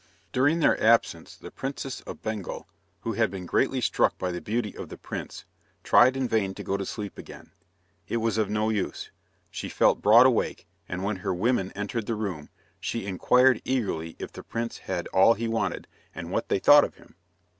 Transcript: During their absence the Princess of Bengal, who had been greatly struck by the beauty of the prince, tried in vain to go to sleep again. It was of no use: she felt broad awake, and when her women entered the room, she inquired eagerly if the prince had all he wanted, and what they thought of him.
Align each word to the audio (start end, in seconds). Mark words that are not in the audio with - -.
During 0.31 0.61
their 0.61 0.81
absence 0.83 1.35
the 1.37 1.51
Princess 1.51 2.01
of 2.07 2.23
Bengal, 2.23 2.67
who 3.01 3.13
had 3.13 3.29
been 3.29 3.45
greatly 3.45 3.79
struck 3.81 4.17
by 4.17 4.31
the 4.31 4.41
beauty 4.41 4.75
of 4.75 4.89
the 4.89 4.97
prince, 4.97 5.45
tried 5.83 6.17
in 6.17 6.27
vain 6.27 6.55
to 6.55 6.63
go 6.63 6.75
to 6.75 6.87
sleep 6.87 7.19
again. 7.19 7.51
It 8.07 8.17
was 8.17 8.39
of 8.39 8.49
no 8.49 8.69
use: 8.71 9.11
she 9.51 9.69
felt 9.69 10.01
broad 10.01 10.25
awake, 10.25 10.65
and 10.89 11.03
when 11.03 11.17
her 11.17 11.35
women 11.35 11.71
entered 11.73 12.07
the 12.07 12.15
room, 12.15 12.49
she 12.79 13.05
inquired 13.05 13.61
eagerly 13.63 14.15
if 14.17 14.31
the 14.31 14.41
prince 14.41 14.79
had 14.79 15.05
all 15.09 15.35
he 15.35 15.47
wanted, 15.47 15.87
and 16.15 16.31
what 16.31 16.49
they 16.49 16.57
thought 16.57 16.83
of 16.83 16.95
him. 16.95 17.13